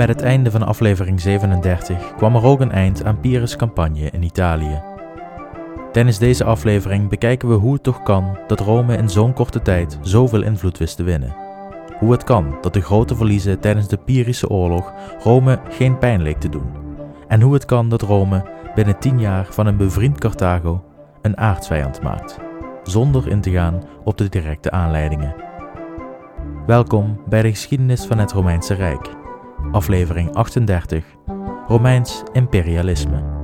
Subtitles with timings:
[0.00, 4.22] Met het einde van aflevering 37 kwam er ook een eind aan Pyrrhus' campagne in
[4.22, 4.82] Italië.
[5.92, 9.98] Tijdens deze aflevering bekijken we hoe het toch kan dat Rome in zo'n korte tijd
[10.02, 11.36] zoveel invloed wist te winnen.
[11.98, 14.92] Hoe het kan dat de grote verliezen tijdens de Pyrische oorlog
[15.22, 16.70] Rome geen pijn leek te doen.
[17.28, 18.44] En hoe het kan dat Rome
[18.74, 20.84] binnen tien jaar van een bevriend Carthago
[21.22, 22.38] een aardsvijand maakt,
[22.82, 25.34] zonder in te gaan op de directe aanleidingen.
[26.66, 29.18] Welkom bij de geschiedenis van het Romeinse Rijk,
[29.72, 31.04] aflevering 38,
[31.66, 33.38] Romeins imperialisme.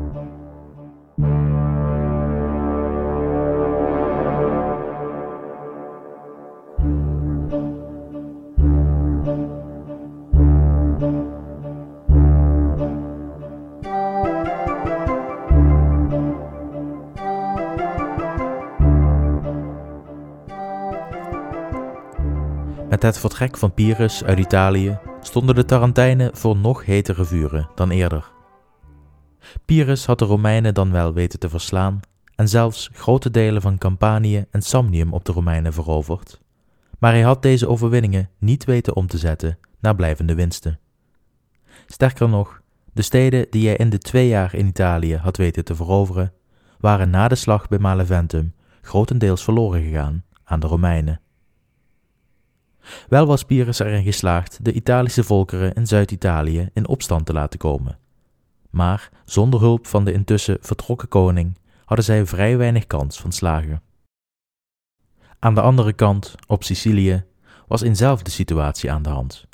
[22.88, 27.91] Met het vertrek van Pyrrhus uit Italië stonden de Tarentijnen voor nog hetere vuren dan
[27.91, 28.30] eerder.
[29.65, 32.01] Pyrrhus had de Romeinen dan wel weten te verslaan
[32.35, 36.41] en zelfs grote delen van Campanië en Samnium op de Romeinen veroverd,
[36.99, 40.79] maar hij had deze overwinningen niet weten om te zetten naar blijvende winsten.
[41.87, 42.60] Sterker nog,
[42.93, 46.32] de steden die hij in de twee jaar in Italië had weten te veroveren,
[46.79, 51.21] waren na de slag bij Maleventum grotendeels verloren gegaan aan de Romeinen.
[53.09, 57.98] Wel was Pyrrhus erin geslaagd de Italische volkeren in Zuid-Italië in opstand te laten komen.
[58.70, 63.82] Maar zonder hulp van de intussen vertrokken koning hadden zij vrij weinig kans van slagen.
[65.38, 67.25] Aan de andere kant, op Sicilië,
[67.66, 69.47] was eenzelfde situatie aan de hand.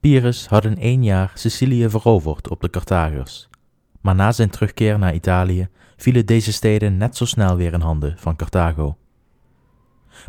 [0.00, 3.48] Pyrrhus had in één jaar Sicilië veroverd op de Carthagers,
[4.00, 8.14] maar na zijn terugkeer naar Italië vielen deze steden net zo snel weer in handen
[8.18, 8.96] van Carthago.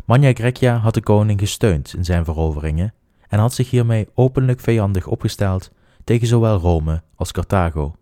[0.04, 2.94] Magna Grecia had de koning gesteund in zijn veroveringen
[3.28, 5.70] en had zich hiermee openlijk vijandig opgesteld
[6.04, 7.94] tegen zowel Rome als Carthago.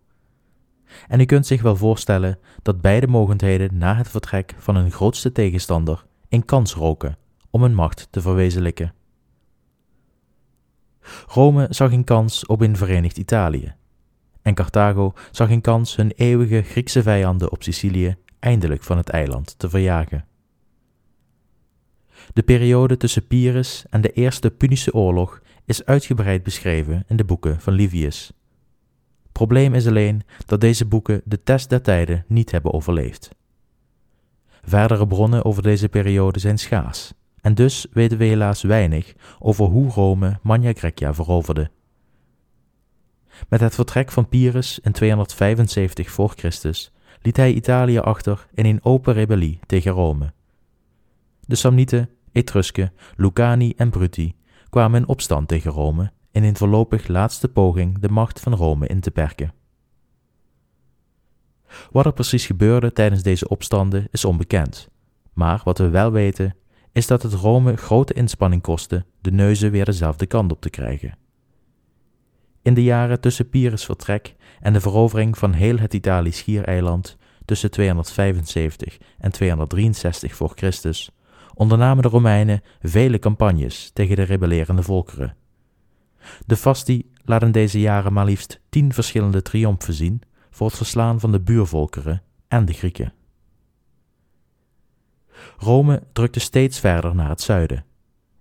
[1.07, 5.31] En u kunt zich wel voorstellen dat beide mogendheden na het vertrek van hun grootste
[5.31, 7.17] tegenstander in kans roken
[7.49, 8.93] om hun macht te verwezenlijken.
[11.27, 13.73] Rome zag een kans op een verenigd Italië,
[14.41, 19.59] en Carthago zag een kans hun eeuwige Griekse vijanden op Sicilië eindelijk van het eiland
[19.59, 20.25] te verjagen.
[22.33, 27.61] De periode tussen Pyrrhus en de Eerste Punische Oorlog is uitgebreid beschreven in de boeken
[27.61, 28.31] van Livius.
[29.31, 33.29] Probleem is alleen dat deze boeken de test der tijden niet hebben overleefd.
[34.61, 39.91] Verdere bronnen over deze periode zijn schaars, en dus weten we helaas weinig over hoe
[39.91, 41.71] Rome Magna Grecia veroverde.
[43.49, 48.83] Met het vertrek van Pyrrhus in 275 voor Christus liet hij Italië achter in een
[48.83, 50.33] open rebellie tegen Rome.
[51.45, 54.35] De Samnieten, Etrusken, Lucani en Bruti
[54.69, 58.99] kwamen in opstand tegen Rome in een voorlopig laatste poging de macht van Rome in
[58.99, 59.53] te perken.
[61.91, 64.89] Wat er precies gebeurde tijdens deze opstanden is onbekend,
[65.33, 66.55] maar wat we wel weten
[66.91, 71.17] is dat het Rome grote inspanning kostte de neuzen weer dezelfde kant op te krijgen.
[72.61, 77.71] In de jaren tussen Pyrrhus' vertrek en de verovering van heel het Italisch schiereiland tussen
[77.71, 81.11] 275 en 263 voor Christus
[81.53, 85.35] ondernamen de Romeinen vele campagnes tegen de rebellerende volkeren.
[86.45, 91.19] De Fasti laat in deze jaren maar liefst tien verschillende triomfen zien voor het verslaan
[91.19, 93.13] van de buurvolkeren en de Grieken.
[95.57, 97.85] Rome drukte steeds verder naar het zuiden,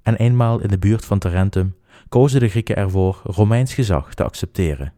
[0.02, 1.76] en eenmaal in de buurt van Tarentum
[2.08, 4.92] kozen de Grieken ervoor Romeins gezag te accepteren.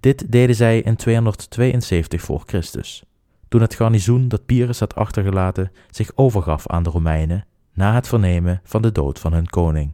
[0.00, 3.04] Dit deden zij in 272 voor Christus,
[3.54, 8.60] toen het garnizoen dat Pyrrhus had achtergelaten zich overgaf aan de Romeinen na het vernemen
[8.64, 9.92] van de dood van hun koning.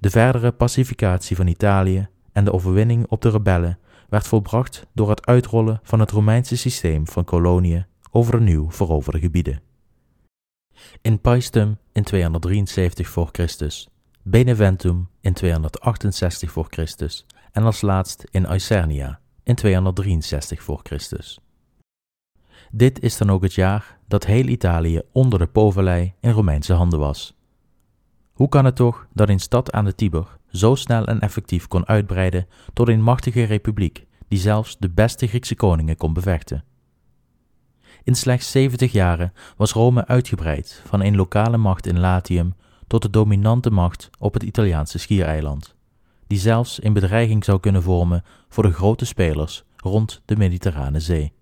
[0.00, 3.78] De verdere pacificatie van Italië en de overwinning op de rebellen
[4.08, 9.18] werd volbracht door het uitrollen van het Romeinse systeem van koloniën over de nieuw veroverde
[9.18, 9.60] gebieden.
[11.02, 13.88] In Paestum in 273 voor Christus,
[14.22, 21.38] Beneventum in 268 voor Christus en als laatst in Isernia in 263 voor Christus.
[22.70, 26.98] Dit is dan ook het jaar dat heel Italië onder de Povelei in Romeinse handen
[26.98, 27.36] was.
[28.32, 31.86] Hoe kan het toch dat een stad aan de Tiber zo snel en effectief kon
[31.86, 36.64] uitbreiden tot een machtige republiek die zelfs de beste Griekse koningen kon bevechten?
[38.04, 42.54] In slechts 70 jaren was Rome uitgebreid van een lokale macht in Latium
[42.86, 45.74] tot de dominante macht op het Italiaanse schiereiland,
[46.26, 51.32] die zelfs een bedreiging zou kunnen vormen voor de grote spelers rond de Mediterrane Zee.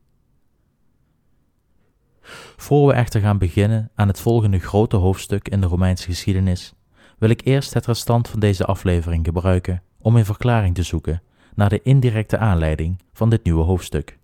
[2.56, 6.75] Voor we echter gaan beginnen aan het volgende grote hoofdstuk in de Romeinse geschiedenis,
[7.19, 11.23] wil ik eerst het restant van deze aflevering gebruiken om een verklaring te zoeken
[11.55, 14.19] naar de indirecte aanleiding van dit nieuwe hoofdstuk,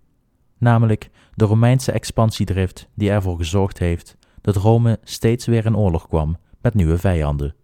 [0.57, 6.37] namelijk de Romeinse expansiedrift die ervoor gezorgd heeft dat Rome steeds weer in oorlog kwam
[6.61, 7.55] met nieuwe vijanden,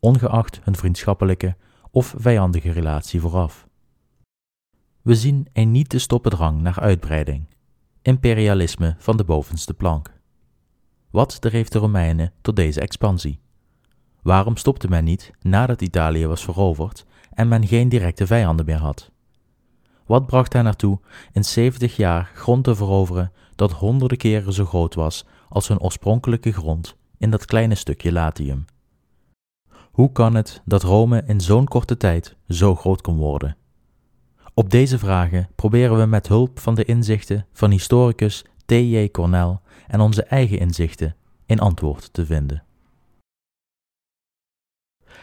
[0.00, 1.56] ongeacht hun vriendschappelijke
[1.90, 3.66] of vijandige relatie vooraf.
[5.02, 7.46] We zien een niet te stoppen drang naar uitbreiding,
[8.06, 10.12] imperialisme van de bovenste plank.
[11.10, 13.40] Wat dreef de Romeinen tot deze expansie?
[14.22, 19.10] Waarom stopte men niet nadat Italië was veroverd en men geen directe vijanden meer had?
[20.04, 21.00] Wat bracht hen naartoe
[21.32, 26.52] in 70 jaar grond te veroveren dat honderden keren zo groot was als hun oorspronkelijke
[26.52, 28.64] grond in dat kleine stukje Latium?
[29.90, 33.56] Hoe kan het dat Rome in zo'n korte tijd zo groot kon worden?
[34.58, 39.08] Op deze vragen proberen we met hulp van de inzichten van historicus T.J.
[39.10, 41.16] Cornell en onze eigen inzichten
[41.46, 42.64] in antwoord te vinden.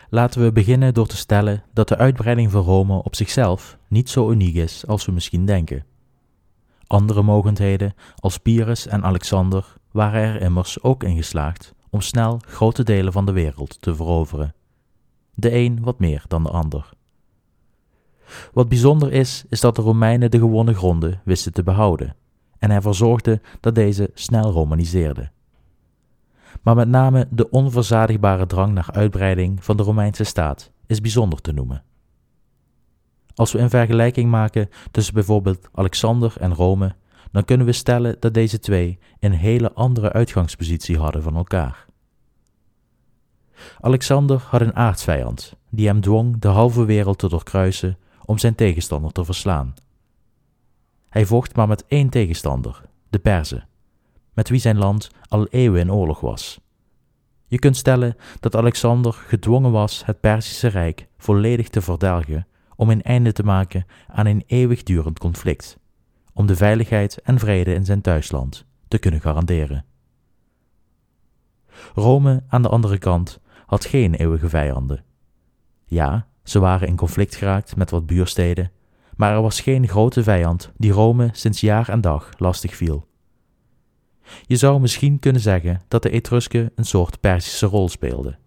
[0.10, 4.32] Laten we beginnen door te stellen dat de uitbreiding van Rome op zichzelf niet zo
[4.32, 5.86] uniek is als we misschien denken.
[6.88, 12.84] Andere mogendheden als Pyrrhus en Alexander waren er immers ook in geslaagd om snel grote
[12.84, 14.56] delen van de wereld te veroveren.
[15.34, 16.94] De een wat meer dan de ander.
[18.54, 22.16] Wat bijzonder is, is dat de Romeinen de gewonnen gronden wisten te behouden
[22.60, 25.32] en ervoor zorgden dat deze snel romaniseerden
[26.64, 31.52] maar met name de onverzadigbare drang naar uitbreiding van de Romeinse staat is bijzonder te
[31.52, 31.84] noemen.
[33.36, 36.96] Als we een vergelijking maken tussen bijvoorbeeld Alexander en Rome,
[37.32, 41.86] dan kunnen we stellen dat deze twee een hele andere uitgangspositie hadden van elkaar.
[43.80, 49.12] Alexander had een aardsvijand die hem dwong de halve wereld te doorkruisen om zijn tegenstander
[49.12, 49.74] te verslaan.
[51.10, 53.68] Hij vocht maar met één tegenstander, de Perzen,
[54.34, 56.60] met wie zijn land al eeuwen in oorlog was.
[57.48, 63.02] Je kunt stellen dat Alexander gedwongen was het Perzische Rijk volledig te verdelgen om een
[63.02, 65.78] einde te maken aan een eeuwigdurend conflict,
[66.34, 69.86] om de veiligheid en vrede in zijn thuisland te kunnen garanderen.
[71.96, 75.04] Rome, aan de andere kant, had geen eeuwige vijanden.
[75.86, 78.72] Ja, ze waren in conflict geraakt met wat buursteden,
[79.16, 83.08] maar er was geen grote vijand die Rome sinds jaar en dag lastig viel.
[84.46, 88.38] Je zou misschien kunnen zeggen dat de Etrusken een soort Perzische rol speelden.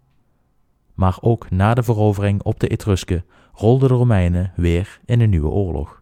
[0.93, 5.49] Maar ook na de verovering op de Etrusken rolden de Romeinen weer in een nieuwe
[5.49, 6.01] oorlog.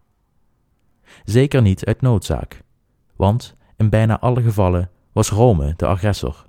[1.24, 2.62] Zeker niet uit noodzaak,
[3.16, 6.46] want in bijna alle gevallen was Rome de agressor.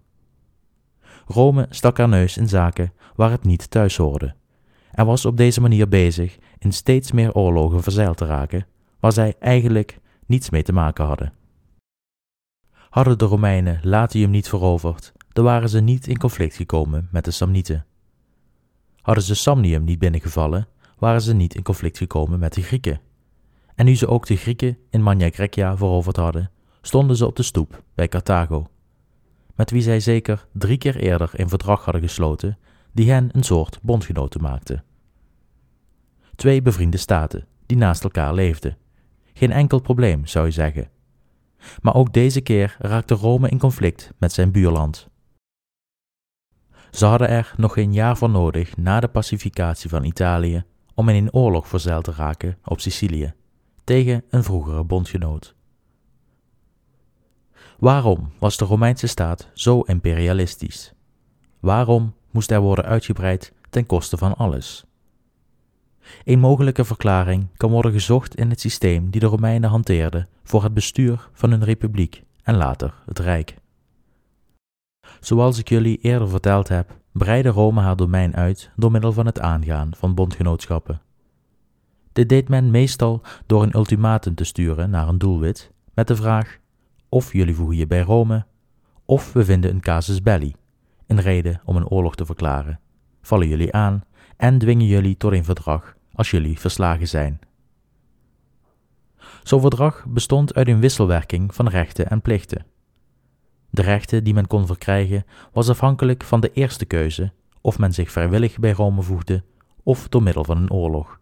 [1.26, 4.36] Rome stak haar neus in zaken waar het niet thuis hoorde
[4.98, 8.68] en was op deze manier bezig in steeds meer oorlogen verzeild te raken
[9.00, 11.34] waar zij eigenlijk niets mee te maken hadden.
[12.90, 17.32] Hadden de Romeinen Latium niet veroverd, dan waren ze niet in conflict gekomen met de
[17.32, 17.86] Samnieten.
[19.02, 20.68] Hadden ze Samnium niet binnengevallen,
[20.98, 23.02] waren ze niet in conflict gekomen met de Grieken.
[23.76, 26.52] En nu ze ook de Grieken in Magna Grecia veroverd hadden,
[26.82, 28.68] stonden ze op de stoep bij Carthago,
[29.56, 32.58] met wie zij zeker drie keer eerder een verdrag hadden gesloten
[32.92, 34.86] die hen een soort bondgenoten maakte.
[36.38, 38.77] Twee bevriende staten die naast elkaar leefden.
[39.34, 40.89] Geen enkel probleem, zou je zeggen.
[41.82, 45.08] Maar ook deze keer raakte Rome in conflict met zijn buurland.
[46.91, 50.63] Ze hadden er nog geen jaar voor nodig na de pacificatie van Italië
[50.94, 53.34] om in een oorlog verzeild te raken op Sicilië
[53.84, 55.56] tegen een vroegere bondgenoot.
[57.79, 60.94] Waarom was de Romeinse staat zo imperialistisch?
[61.60, 64.87] Waarom moest er worden uitgebreid ten koste van alles?
[66.24, 70.74] Een mogelijke verklaring kan worden gezocht in het systeem die de Romeinen hanteerden voor het
[70.74, 73.56] bestuur van hun republiek en later het Rijk.
[75.20, 79.40] Zoals ik jullie eerder verteld heb, breidde Rome haar domein uit door middel van het
[79.40, 81.02] aangaan van bondgenootschappen.
[82.14, 86.58] Dit deed men meestal door een ultimatum te sturen naar een doelwit met de vraag:
[87.10, 88.46] of jullie voegen je bij Rome,
[89.06, 90.56] of we vinden een casus belli,
[91.08, 92.80] een reden om een oorlog te verklaren,
[93.22, 94.04] vallen jullie aan
[94.38, 97.39] en dwingen jullie tot een verdrag als jullie verslagen zijn.
[99.43, 102.65] Zo'n verdrag bestond uit een wisselwerking van rechten en plichten.
[103.69, 107.31] De rechten die men kon verkrijgen was afhankelijk van de eerste keuze
[107.62, 109.43] of men zich vrijwillig bij Rome voegde
[109.83, 111.19] of door middel van een oorlog.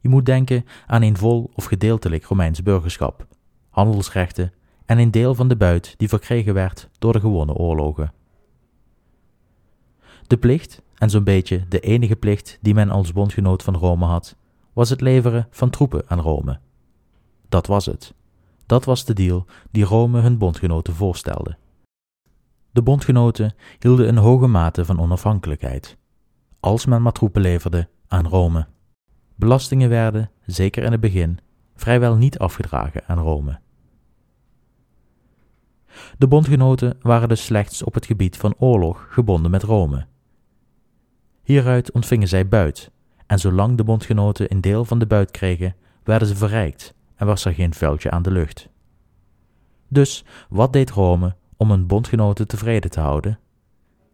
[0.00, 3.26] Je moet denken aan een vol of gedeeltelijk Romeins burgerschap,
[3.70, 4.52] handelsrechten
[4.84, 8.12] en een deel van de buit die verkregen werd door de gewonnen oorlogen.
[10.26, 14.36] De plicht, en zo'n beetje de enige plicht die men als bondgenoot van Rome had,
[14.72, 16.58] was het leveren van troepen aan Rome.
[17.48, 18.14] Dat was het.
[18.66, 21.56] Dat was de deal die Rome hun bondgenoten voorstelde.
[22.70, 25.96] De bondgenoten hielden een hoge mate van onafhankelijkheid,
[26.60, 28.66] als men maar troepen leverde aan Rome.
[29.34, 31.38] Belastingen werden, zeker in het begin,
[31.74, 33.58] vrijwel niet afgedragen aan Rome.
[36.18, 40.06] De bondgenoten waren dus slechts op het gebied van oorlog gebonden met Rome.
[41.46, 42.90] Hieruit ontvingen zij buit,
[43.26, 47.44] en zolang de bondgenoten een deel van de buit kregen, werden ze verrijkt en was
[47.44, 48.68] er geen vuiltje aan de lucht.
[49.88, 53.38] Dus wat deed Rome om hun bondgenoten tevreden te houden?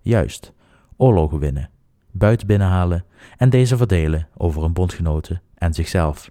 [0.01, 0.53] Juist,
[0.97, 1.71] oorlogen winnen,
[2.11, 3.05] buit binnenhalen
[3.37, 6.31] en deze verdelen over hun bondgenoten en zichzelf.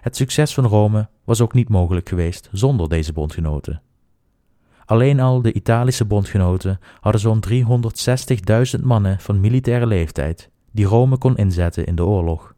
[0.00, 3.82] Het succes van Rome was ook niet mogelijk geweest zonder deze bondgenoten.
[4.88, 7.42] Alleen al de Italische bondgenoten hadden zo'n
[8.78, 12.54] 360.000 mannen van militaire leeftijd die Rome kon inzetten in de oorlog.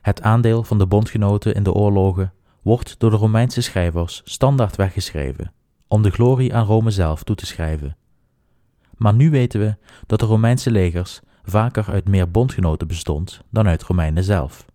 [0.00, 2.32] Het aandeel van de bondgenoten in de oorlogen
[2.62, 5.52] wordt door de Romeinse schrijvers standaard weggeschreven,
[5.88, 7.96] om de glorie aan Rome zelf toe te schrijven.
[8.96, 13.82] Maar nu weten we dat de Romeinse legers vaker uit meer bondgenoten bestond dan uit
[13.82, 14.66] Romeinen zelf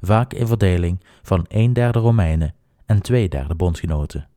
[0.00, 2.54] vaak in verdeling van een derde Romeinen
[2.86, 4.30] en twee derde bondgenoten.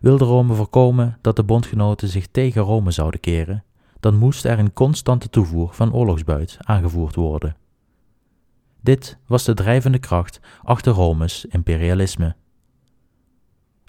[0.00, 3.64] Wilde Rome voorkomen dat de bondgenoten zich tegen Rome zouden keren,
[4.00, 7.56] dan moest er een constante toevoer van oorlogsbuit aangevoerd worden.
[8.80, 12.34] Dit was de drijvende kracht achter Romes imperialisme.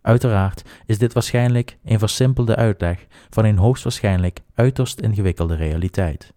[0.01, 6.33] Uiteraard is dit waarschijnlijk een versimpelde uitleg van een hoogstwaarschijnlijk uiterst ingewikkelde realiteit.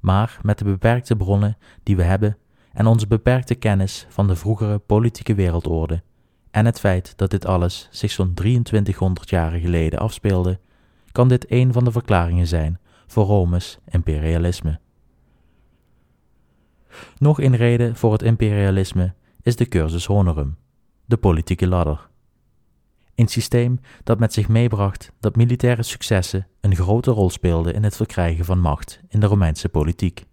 [0.00, 2.36] Maar met de beperkte bronnen die we hebben
[2.72, 6.02] en onze beperkte kennis van de vroegere politieke wereldorde
[6.56, 10.60] en het feit dat dit alles zich zo'n 2300 jaren geleden afspeelde,
[11.12, 14.80] kan dit een van de verklaringen zijn voor Romes imperialisme.
[17.18, 20.56] Nog een reden voor het imperialisme is de cursus honorum,
[21.04, 22.08] de politieke ladder.
[23.14, 27.96] Een systeem dat met zich meebracht dat militaire successen een grote rol speelden in het
[27.96, 30.24] verkrijgen van macht in de Romeinse politiek.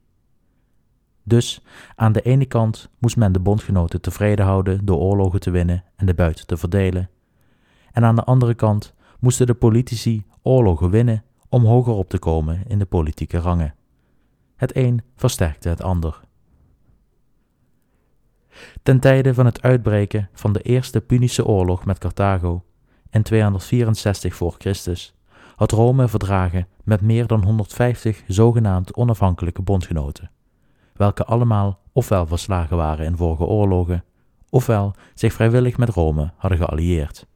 [1.23, 1.61] Dus
[1.95, 6.05] aan de ene kant moest men de bondgenoten tevreden houden door oorlogen te winnen en
[6.05, 7.09] de buit te verdelen.
[7.91, 12.63] En aan de andere kant moesten de politici oorlogen winnen om hoger op te komen
[12.67, 13.75] in de politieke rangen.
[14.55, 16.19] Het een versterkte het ander.
[18.83, 22.63] Ten tijde van het uitbreken van de Eerste Punische Oorlog met Carthago
[23.09, 25.15] in 264 voor Christus
[25.55, 30.31] had Rome verdragen met meer dan 150 zogenaamd onafhankelijke bondgenoten
[30.93, 34.03] welke allemaal ofwel verslagen waren in vorige oorlogen,
[34.49, 37.27] ofwel zich vrijwillig met Rome hadden geallieerd.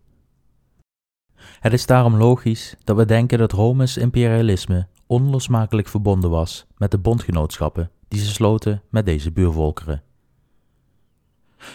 [1.60, 6.98] Het is daarom logisch dat we denken dat Rome's imperialisme onlosmakelijk verbonden was met de
[6.98, 10.02] bondgenootschappen die ze sloten met deze buurvolkeren.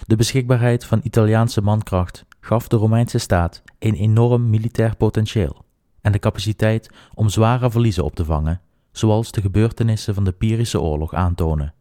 [0.07, 5.65] De beschikbaarheid van Italiaanse mankracht gaf de Romeinse staat een enorm militair potentieel
[6.01, 8.61] en de capaciteit om zware verliezen op te vangen
[8.93, 11.75] zoals de gebeurtenissen van de Pyrische oorlog aantonen.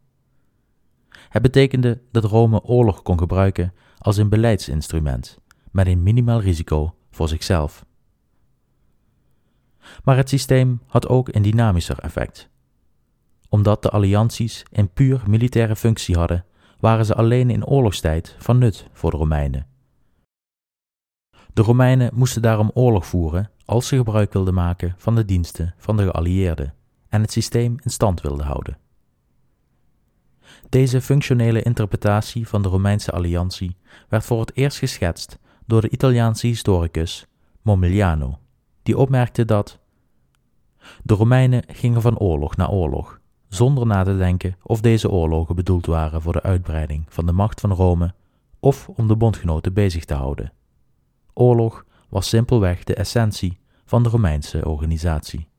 [1.28, 5.38] Het betekende dat Rome oorlog kon gebruiken als een beleidsinstrument,
[5.70, 7.84] met een minimaal risico voor zichzelf.
[10.04, 12.50] Maar het systeem had ook een dynamischer effect.
[13.48, 16.44] Omdat de allianties een puur militaire functie hadden,
[16.80, 19.66] waren ze alleen in oorlogstijd van nut voor de Romeinen.
[21.52, 25.96] De Romeinen moesten daarom oorlog voeren als ze gebruik wilden maken van de diensten van
[25.96, 26.74] de geallieerden
[27.12, 28.78] en het systeem in stand wilden houden.
[30.68, 33.76] Deze functionele interpretatie van de Romeinse alliantie
[34.08, 37.26] werd voor het eerst geschetst door de Italiaanse historicus
[37.62, 38.38] Momigliano,
[38.82, 39.78] die opmerkte dat
[41.02, 45.86] de Romeinen gingen van oorlog naar oorlog, zonder na te denken of deze oorlogen bedoeld
[45.86, 48.14] waren voor de uitbreiding van de macht van Rome
[48.60, 50.52] of om de bondgenoten bezig te houden.
[51.34, 55.50] Oorlog was simpelweg de essentie van de Romeinse organisatie.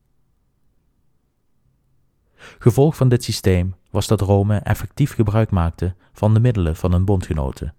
[2.58, 7.04] Gevolg van dit systeem was dat Rome effectief gebruik maakte van de middelen van hun
[7.04, 7.74] bondgenoten.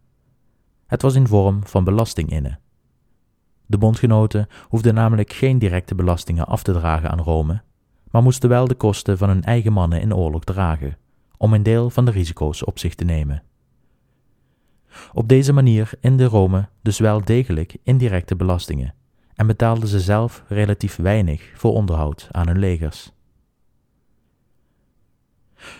[0.88, 2.60] Het was in vorm van belasting innen.
[3.65, 7.62] De bondgenoten hoefden namelijk geen directe belastingen af te dragen aan Rome,
[8.12, 10.98] maar moesten wel de kosten van hun eigen mannen in oorlog dragen,
[11.38, 13.43] om een deel van de risico's op zich te nemen.
[15.13, 18.93] Op deze manier inde Rome dus wel degelijk indirecte belastingen
[19.36, 23.14] en betaalden ze zelf relatief weinig voor onderhoud aan hun legers.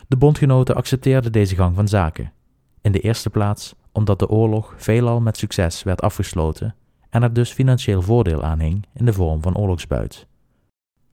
[0.08, 2.34] De bondgenoten accepteerden deze gang van zaken.
[2.82, 6.76] In de eerste plaats omdat de oorlog veelal met succes werd afgesloten
[7.10, 10.28] en er dus financieel voordeel aan hing in de vorm van oorlogsbuit.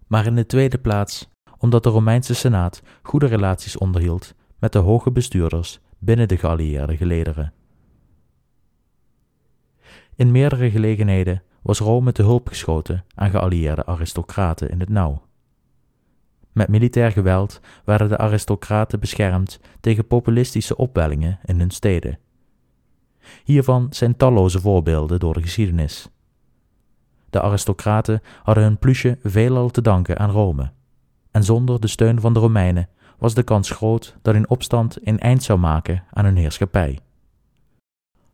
[0.07, 5.11] Maar in de tweede plaats omdat de Romeinse Senaat goede relaties onderhield met de hoge
[5.11, 7.52] bestuurders binnen de geallieerde gelederen.
[10.17, 15.23] In meerdere gelegenheden was Rome te hulp geschoten aan geallieerde aristocraten in het nauw.
[16.52, 22.18] Met militair geweld werden de aristocraten beschermd tegen populistische opwellingen in hun steden.
[23.44, 26.09] Hiervan zijn talloze voorbeelden door de geschiedenis.
[27.30, 30.71] De aristocraten hadden hun plusje veelal te danken aan Rome,
[31.30, 35.18] en zonder de steun van de Romeinen was de kans groot dat een opstand een
[35.18, 36.99] eind zou maken aan hun heerschappij.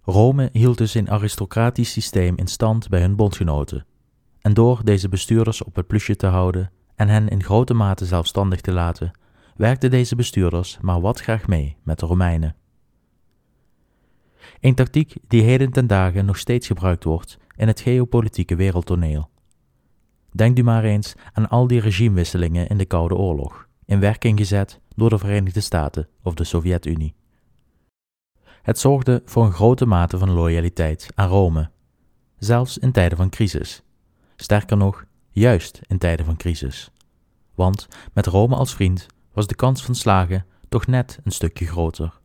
[0.03, 3.87] Rome hield dus een aristocratisch systeem in stand bij hun bondgenoten,
[4.41, 8.61] en door deze bestuurders op het plusje te houden en hen in grote mate zelfstandig
[8.61, 9.11] te laten,
[9.57, 12.57] werkten deze bestuurders maar wat graag mee met de Romeinen.
[14.61, 19.31] Een tactiek die heden ten dagen nog steeds gebruikt wordt in het geopolitieke wereldtoneel.
[20.33, 24.81] Denk u maar eens aan al die regimewisselingen in de Koude Oorlog, in werking gezet
[24.95, 27.15] door de Verenigde Staten of de Sovjet-Unie.
[28.63, 31.71] Het zorgde voor een grote mate van loyaliteit aan Rome,
[32.39, 33.83] zelfs in tijden van crisis.
[34.37, 35.05] Sterker nog,
[35.39, 36.91] juist in tijden van crisis.
[37.55, 42.21] Want met Rome als vriend was de kans van slagen toch net een stukje groter.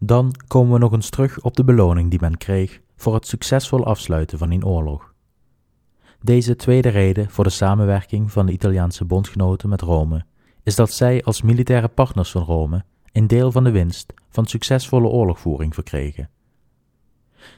[0.00, 3.84] Dan komen we nog eens terug op de beloning die men kreeg voor het succesvol
[3.84, 5.14] afsluiten van een oorlog.
[6.20, 10.24] Deze tweede reden voor de samenwerking van de Italiaanse bondgenoten met Rome
[10.62, 15.08] is dat zij als militaire partners van Rome een deel van de winst van succesvolle
[15.08, 16.30] oorlogvoering verkregen.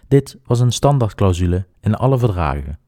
[0.08, 2.78] Dit was een standaardclausule in alle verdragen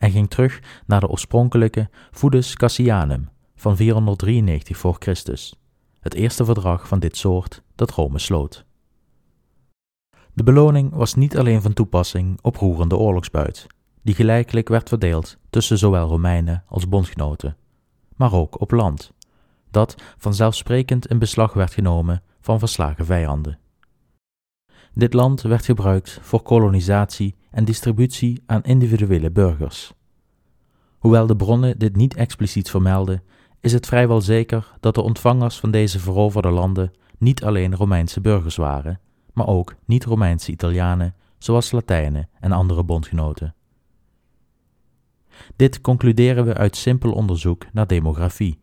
[0.00, 5.54] en ging terug naar de oorspronkelijke Fudus Cassianum van 493 voor Christus,
[6.00, 8.64] het eerste verdrag van dit soort dat Rome sloot.
[10.32, 13.66] De beloning was niet alleen van toepassing op roerende oorlogsbuit,
[14.02, 17.56] die gelijkelijk werd verdeeld tussen zowel Romeinen als bondgenoten,
[18.16, 19.12] maar ook op land,
[19.70, 23.58] dat vanzelfsprekend in beslag werd genomen van verslagen vijanden.
[25.00, 29.92] Dit land werd gebruikt voor kolonisatie en distributie aan individuele burgers.
[30.98, 33.22] Hoewel de bronnen dit niet expliciet vermelden,
[33.60, 38.56] is het vrijwel zeker dat de ontvangers van deze veroverde landen niet alleen Romeinse burgers
[38.56, 39.00] waren,
[39.32, 43.54] maar ook niet-Romeinse Italianen, zoals Latijnen en andere bondgenoten.
[45.56, 48.58] Dit concluderen we uit simpel onderzoek naar demografie,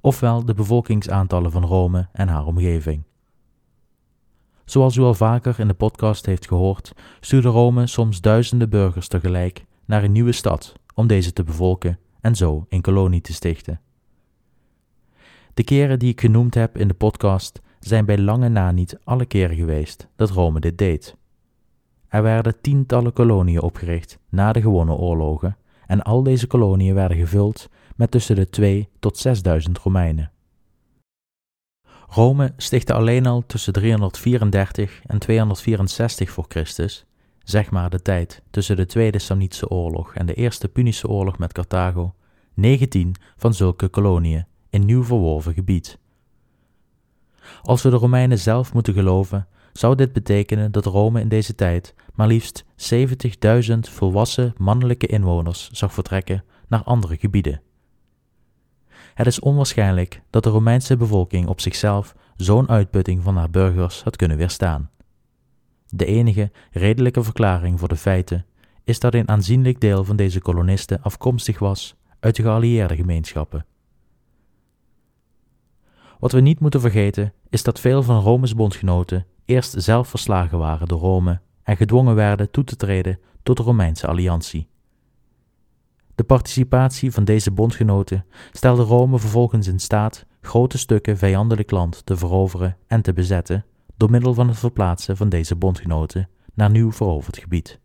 [0.00, 3.08] ofwel de bevolkingsaantallen van Rome en haar omgeving.
[4.70, 9.64] Zoals u al vaker in de podcast heeft gehoord, stuurde Rome soms duizenden burgers tegelijk
[9.84, 13.80] naar een nieuwe stad om deze te bevolken en zo een kolonie te stichten.
[15.54, 19.26] De keren die ik genoemd heb in de podcast zijn bij lange na niet alle
[19.26, 21.16] keren geweest dat Rome dit deed.
[22.08, 25.56] Er werden tientallen koloniën opgericht na de gewonnen oorlogen
[25.86, 30.30] en al deze koloniën werden gevuld met tussen de 2 tot 6000 Romeinen.
[32.12, 37.04] Rome stichtte alleen al tussen 334 en 264 voor Christus,
[37.44, 41.52] zeg maar de tijd tussen de Tweede Samnitische Oorlog en de Eerste Punische Oorlog met
[41.52, 42.14] Carthago,
[42.54, 45.98] 19 van zulke koloniën in nieuw verworven gebied.
[47.62, 51.94] Als we de Romeinen zelf moeten geloven, zou dit betekenen dat Rome in deze tijd
[52.14, 57.60] maar liefst 70.000 volwassen mannelijke inwoners zag vertrekken naar andere gebieden.
[59.20, 64.16] Het is onwaarschijnlijk dat de Romeinse bevolking op zichzelf zo'n uitputting van haar burgers had
[64.16, 64.90] kunnen weerstaan.
[65.88, 68.46] De enige redelijke verklaring voor de feiten
[68.84, 73.66] is dat een aanzienlijk deel van deze kolonisten afkomstig was uit de geallieerde gemeenschappen.
[76.18, 80.88] Wat we niet moeten vergeten is dat veel van Rome's bondgenoten eerst zelf verslagen waren
[80.88, 84.68] door Rome en gedwongen werden toe te treden tot de Romeinse alliantie.
[86.20, 92.16] De participatie van deze bondgenoten stelde Rome vervolgens in staat grote stukken vijandelijk land te
[92.16, 93.64] veroveren en te bezetten
[93.96, 97.80] door middel van het verplaatsen van deze bondgenoten naar nieuw veroverd gebied.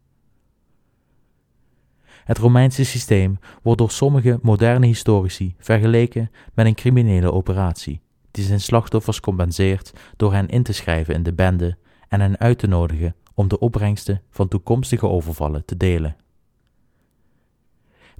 [2.05, 8.61] Het Romeinse systeem wordt door sommige moderne historici vergeleken met een criminele operatie, die zijn
[8.61, 13.15] slachtoffers compenseert door hen in te schrijven in de bende en hen uit te nodigen
[13.33, 16.15] om de opbrengsten van toekomstige overvallen te delen.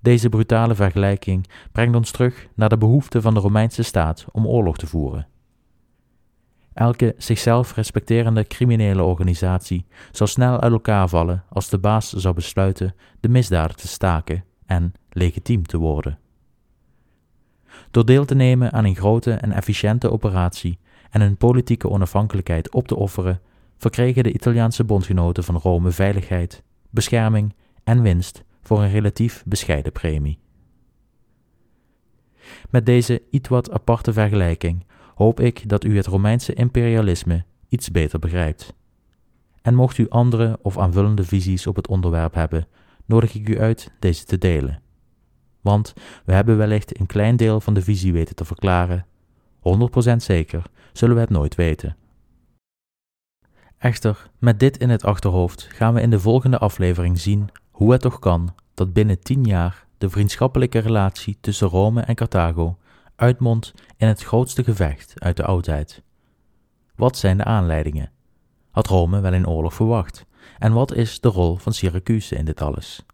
[0.05, 4.77] Deze brutale vergelijking brengt ons terug naar de behoefte van de Romeinse staat om oorlog
[4.77, 5.27] te voeren.
[6.73, 12.95] Elke zichzelf respecterende criminele organisatie zal snel uit elkaar vallen als de baas zou besluiten
[13.19, 16.19] de misdaden te staken en legitiem te worden.
[17.91, 22.87] Door deel te nemen aan een grote en efficiënte operatie en hun politieke onafhankelijkheid op
[22.87, 23.41] te offeren,
[23.77, 30.39] verkregen de Italiaanse bondgenoten van Rome veiligheid, bescherming en winst voor een relatief bescheiden premie.
[32.69, 38.19] Met deze iets wat aparte vergelijking hoop ik dat u het Romeinse imperialisme iets beter
[38.19, 38.73] begrijpt.
[39.62, 42.67] En mocht u andere of aanvullende visies op het onderwerp hebben,
[43.06, 44.82] nodig ik u uit deze te delen.
[45.62, 45.93] Want
[46.25, 49.06] we hebben wellicht een klein deel van de visie weten te verklaren.
[50.13, 51.97] 100% zeker zullen we het nooit weten.
[53.78, 58.01] Echter, met dit in het achterhoofd gaan we in de volgende aflevering zien hoe het
[58.01, 62.77] toch kan dat binnen 10 jaar de vriendschappelijke relatie tussen Rome en Carthago
[63.15, 66.03] uitmondt in het grootste gevecht uit de oudheid.
[66.95, 68.11] Wat zijn de aanleidingen?
[68.71, 70.25] Had Rome wel een oorlog verwacht?
[70.59, 73.05] En wat is de rol van Syracuse in dit alles?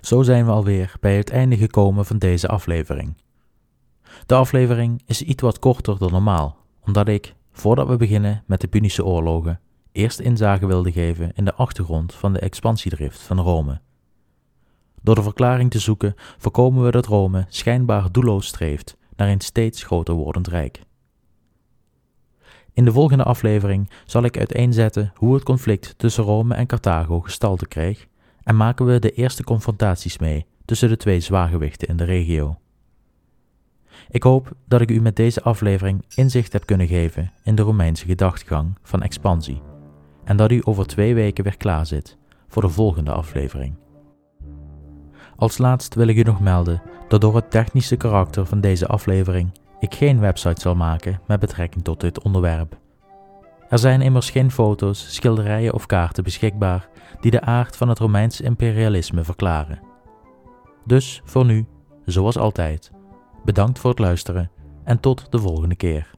[0.00, 3.16] Zo zijn we alweer bij het einde gekomen van deze aflevering.
[4.26, 8.68] De aflevering is iets wat korter dan normaal, omdat ik, voordat we beginnen met de
[8.68, 9.60] Punische oorlogen,
[9.92, 13.80] eerst inzage wilde geven in de achtergrond van de expansiedrift van Rome.
[15.02, 19.82] Door de verklaring te zoeken voorkomen we dat Rome schijnbaar doelloos streeft naar een steeds
[19.82, 20.82] groter wordend rijk.
[22.72, 27.66] In de volgende aflevering zal ik uiteenzetten hoe het conflict tussen Rome en Carthago gestalte
[27.66, 28.06] kreeg
[28.42, 32.58] en maken we de eerste confrontaties mee tussen de twee zwaargewichten in de regio.
[34.10, 38.06] Ik hoop dat ik u met deze aflevering inzicht heb kunnen geven in de Romeinse
[38.06, 39.69] gedachtegang van expansie
[40.30, 43.74] en dat u over twee weken weer klaar zit voor de volgende aflevering.
[45.36, 49.52] Als laatst wil ik u nog melden dat door het technische karakter van deze aflevering
[49.80, 52.78] ik geen website zal maken met betrekking tot dit onderwerp.
[53.68, 56.88] Er zijn immers geen foto's, schilderijen of kaarten beschikbaar
[57.20, 59.80] die de aard van het Romeinse imperialisme verklaren.
[60.84, 61.66] Dus voor nu,
[62.04, 62.90] zoals altijd,
[63.44, 64.50] bedankt voor het luisteren
[64.84, 66.10] en tot de volgende keer.